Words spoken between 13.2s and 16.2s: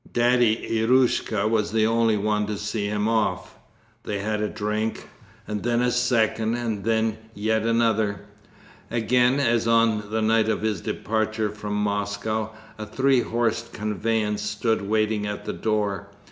horsed conveyance stood waiting at the door.